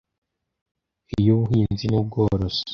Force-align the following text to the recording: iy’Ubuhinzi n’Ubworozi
iy’Ubuhinzi 1.17 1.83
n’Ubworozi 1.87 2.61